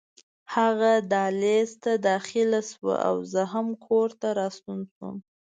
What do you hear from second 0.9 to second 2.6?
دهلېز ته داخله